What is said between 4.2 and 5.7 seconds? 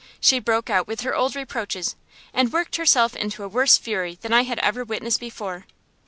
than I had ever witnessed before.